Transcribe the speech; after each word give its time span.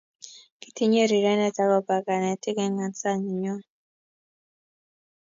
Kitinye 0.59 1.01
rirenet 1.11 1.57
ak 1.63 1.69
ko 1.71 1.77
bo 1.87 1.97
kanetik 2.05 2.57
en 2.65 2.71
ngansat 2.75 3.19
nenyon 3.25 3.61